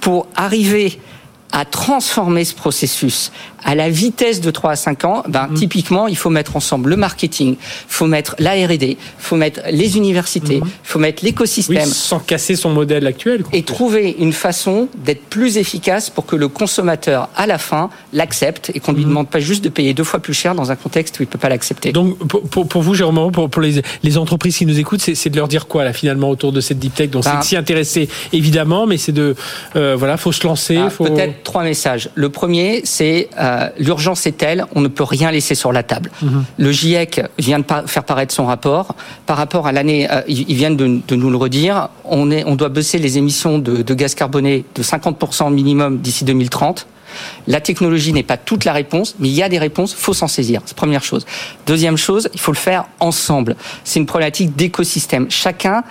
Pour 0.00 0.26
arriver 0.36 0.98
à 1.52 1.64
transformer 1.64 2.44
ce 2.44 2.54
processus 2.54 3.32
à 3.64 3.74
la 3.74 3.90
vitesse 3.90 4.40
de 4.40 4.50
3 4.50 4.72
à 4.72 4.76
5 4.76 5.04
ans, 5.04 5.22
ben, 5.28 5.48
mhm. 5.48 5.54
typiquement, 5.54 6.08
il 6.08 6.16
faut 6.16 6.30
mettre 6.30 6.56
ensemble 6.56 6.90
le 6.90 6.96
marketing, 6.96 7.52
il 7.52 7.56
faut 7.88 8.06
mettre 8.06 8.34
la 8.38 8.52
R&D, 8.52 8.78
il 8.82 8.96
faut 9.18 9.36
mettre 9.36 9.60
les 9.70 9.96
universités, 9.96 10.56
il 10.56 10.64
mhm. 10.64 10.70
faut 10.82 10.98
mettre 10.98 11.24
l'écosystème. 11.24 11.86
sans 11.86 12.18
casser 12.18 12.56
son 12.56 12.70
modèle 12.70 13.06
actuel. 13.06 13.44
Et 13.52 13.62
trouver 13.62 14.16
une 14.18 14.32
façon 14.32 14.88
d'être 15.04 15.22
plus 15.22 15.56
efficace 15.56 16.10
pour 16.10 16.26
que 16.26 16.36
le 16.36 16.48
consommateur, 16.48 17.28
à 17.36 17.46
la 17.46 17.58
fin, 17.58 17.90
l'accepte 18.12 18.70
et 18.74 18.80
qu'on 18.80 18.92
ne 18.92 18.98
lui 18.98 19.04
mhm. 19.04 19.10
demande 19.10 19.28
pas 19.28 19.40
juste 19.40 19.64
de 19.64 19.68
payer 19.68 19.94
deux 19.94 20.04
fois 20.04 20.20
plus 20.20 20.34
cher 20.34 20.54
dans 20.54 20.70
un 20.70 20.76
contexte 20.76 21.18
où 21.18 21.22
il 21.22 21.26
ne 21.26 21.30
peut 21.30 21.38
pas 21.38 21.48
l'accepter. 21.48 21.92
Donc, 21.92 22.18
pour, 22.18 22.66
pour, 22.66 22.82
vous, 22.82 22.94
Jérôme, 22.94 23.32
pour, 23.32 23.50
pour 23.50 23.62
les, 23.62 23.82
les, 24.02 24.18
entreprises 24.18 24.56
qui 24.56 24.66
nous 24.66 24.78
écoutent, 24.78 25.00
c'est 25.00 25.30
de 25.30 25.36
leur 25.36 25.48
dire 25.48 25.66
quoi, 25.66 25.84
là, 25.84 25.92
finalement, 25.92 26.30
autour 26.30 26.52
de 26.52 26.60
cette 26.60 26.78
deep 26.78 26.94
tech? 26.94 27.10
Dont 27.10 27.22
c'est 27.22 27.30
ben, 27.30 27.42
s'y 27.42 27.56
intéresser, 27.56 28.08
évidemment, 28.32 28.86
mais 28.86 28.96
c'est 28.96 29.12
de, 29.12 29.34
euh, 29.76 29.96
voilà, 29.96 30.16
faut 30.16 30.32
se 30.32 30.46
lancer. 30.46 30.76
Ben, 30.76 30.90
faut... 30.90 31.04
Peut-être 31.04 31.42
trois 31.42 31.62
messages. 31.62 32.10
Le 32.14 32.28
premier, 32.28 32.82
c'est 32.84 33.28
euh, 33.38 33.49
l'urgence 33.78 34.26
est 34.26 34.36
telle, 34.36 34.66
on 34.74 34.80
ne 34.80 34.88
peut 34.88 35.04
rien 35.04 35.30
laisser 35.30 35.54
sur 35.54 35.72
la 35.72 35.82
table. 35.82 36.10
Mhm. 36.22 36.44
Le 36.58 36.72
GIEC 36.72 37.22
vient 37.38 37.58
de 37.58 37.64
faire 37.86 38.04
paraître 38.04 38.34
son 38.34 38.46
rapport. 38.46 38.94
Par 39.26 39.36
rapport 39.36 39.66
à 39.66 39.72
l'année, 39.72 40.10
euh, 40.10 40.22
ils 40.28 40.54
viennent 40.54 40.76
de, 40.76 41.14
nous 41.14 41.30
le 41.30 41.36
redire, 41.36 41.88
on, 42.04 42.30
est, 42.30 42.44
on 42.44 42.56
doit 42.56 42.68
baisser 42.68 42.98
les 42.98 43.18
émissions 43.18 43.58
de, 43.58 43.82
de 43.82 43.94
gaz 43.94 44.14
carboné 44.14 44.64
de 44.74 44.82
50% 44.82 45.52
minimum 45.52 45.98
d'ici 45.98 46.24
2030. 46.24 46.86
La 47.46 47.60
technologie 47.60 48.12
n'est 48.12 48.22
pas 48.22 48.36
toute 48.36 48.64
la 48.64 48.72
réponse, 48.72 49.16
mais 49.18 49.28
il 49.28 49.34
y 49.34 49.42
a 49.42 49.48
des 49.48 49.58
réponses, 49.58 49.94
faut 49.94 50.14
s'en 50.14 50.28
saisir. 50.28 50.62
C'est 50.64 50.76
première 50.76 51.02
chose. 51.02 51.26
Deuxième 51.66 51.96
chose, 51.96 52.28
il 52.32 52.40
faut 52.40 52.52
le 52.52 52.56
faire 52.56 52.84
ensemble. 53.00 53.56
C'est 53.84 53.98
une 53.98 54.06
problématique 54.06 54.56
d'écosystème. 54.56 55.30
Chacun 55.30 55.82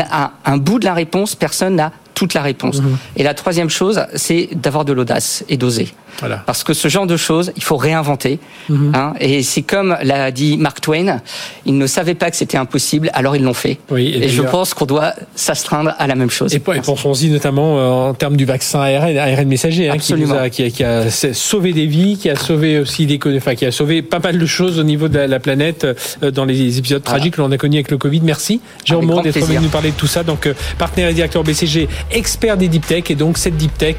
a 0.00 0.32
un 0.44 0.56
bout 0.58 0.78
de 0.78 0.84
la 0.84 0.94
réponse, 0.94 1.34
personne 1.34 1.76
n'a 1.76 1.92
toute 2.14 2.34
la 2.34 2.42
réponse. 2.42 2.80
Mhm. 2.80 2.96
Et 3.16 3.22
la 3.22 3.34
troisième 3.34 3.68
chose, 3.68 4.04
c'est 4.14 4.48
d'avoir 4.54 4.84
de 4.84 4.92
l'audace 4.92 5.44
et 5.48 5.56
d'oser. 5.56 5.92
Voilà. 6.20 6.42
Parce 6.46 6.64
que 6.64 6.74
ce 6.74 6.88
genre 6.88 7.06
de 7.06 7.16
choses, 7.16 7.52
il 7.56 7.62
faut 7.62 7.76
réinventer. 7.76 8.38
Mhm. 8.68 8.92
hein, 8.94 9.14
et 9.20 9.42
c'est 9.42 9.62
comme 9.62 9.96
l'a 10.02 10.30
dit 10.30 10.56
Mark 10.56 10.80
Twain, 10.80 11.20
ils 11.64 11.76
ne 11.76 11.86
savaient 11.86 12.14
pas 12.14 12.30
que 12.30 12.36
c'était 12.36 12.56
impossible, 12.56 13.10
alors 13.14 13.36
ils 13.36 13.42
l'ont 13.42 13.54
fait. 13.54 13.78
Oui, 13.90 14.18
et, 14.20 14.28
je 14.28 14.42
pense 14.42 14.74
qu'on 14.74 14.86
doit 14.86 15.14
s'astreindre 15.34 15.94
à 15.98 16.06
la 16.06 16.14
même 16.14 16.30
chose. 16.30 16.54
Et, 16.54 16.60
pensons-y 16.60 17.28
notamment 17.28 17.78
euh, 17.78 18.10
en 18.10 18.14
termes 18.14 18.36
du 18.36 18.44
vaccin 18.44 18.80
ARN, 18.80 19.16
ARN 19.16 19.48
messager, 19.48 19.88
hein, 19.88 19.98
qui, 19.98 20.12
a, 20.12 20.50
qui, 20.50 20.62
a, 20.62 20.70
qui, 20.70 20.84
a, 20.84 21.10
sauvé 21.10 21.72
des 21.72 21.86
vies, 21.86 22.16
qui 22.16 22.30
a 22.30 22.36
sauvé 22.36 22.78
aussi 22.80 23.06
des, 23.06 23.18
enfin, 23.36 23.54
qui 23.54 23.66
a 23.66 23.72
sauvé 23.72 24.02
pas 24.02 24.18
mal 24.18 24.38
de 24.38 24.46
choses 24.46 24.78
au 24.78 24.84
niveau 24.84 25.08
de 25.08 25.18
la, 25.18 25.40
planète 25.40 25.86
euh, 26.22 26.30
dans 26.30 26.44
les 26.44 26.78
épisodes 26.78 27.02
tragiques 27.02 27.34
que 27.34 27.42
l'on 27.42 27.52
a 27.52 27.58
connus 27.58 27.76
avec 27.76 27.90
le 27.90 27.98
Covid. 27.98 28.20
Merci, 28.22 28.60
Jérôme 28.84 29.22
d'être 29.22 29.38
venu 29.38 29.60
nous 29.60 29.68
parler 29.68 29.90
de 29.90 29.96
tout 29.96 30.06
ça. 30.06 30.22
Donc, 30.22 30.46
euh, 30.46 30.54
partenaire 30.78 31.10
et 31.10 31.14
directeur 31.14 31.44
BCG 31.44 31.88
expert 32.10 32.56
des 32.56 32.68
deep 32.68 32.86
tech. 32.86 33.04
Et 33.10 33.14
donc, 33.14 33.38
cette 33.38 33.56
deep 33.56 33.76
tech, 33.76 33.96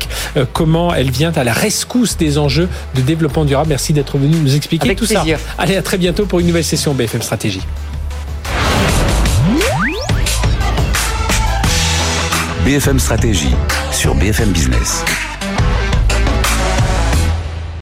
comment 0.53 0.93
elle 0.93 1.11
vient 1.11 1.31
à 1.35 1.43
la 1.43 1.53
rescousse 1.53 2.06
des 2.15 2.37
enjeux 2.37 2.69
de 2.95 3.01
développement 3.01 3.43
durable. 3.43 3.69
Merci 3.69 3.91
d'être 3.91 4.17
venu 4.17 4.37
nous 4.37 4.55
expliquer 4.55 4.95
tout 4.95 5.05
ça. 5.05 5.25
Allez, 5.57 5.75
à 5.75 5.81
très 5.81 5.97
bientôt 5.97 6.25
pour 6.25 6.39
une 6.39 6.47
nouvelle 6.47 6.63
session 6.63 6.93
BFM 6.93 7.21
Stratégie. 7.21 7.61
BFM 12.63 12.99
Stratégie 12.99 13.55
sur 13.91 14.13
BFM 14.15 14.51
Business. 14.51 15.03